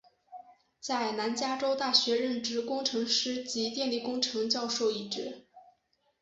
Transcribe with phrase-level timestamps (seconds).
[0.79, 5.45] 在南加州大学任职工程师及电力工程教授一职。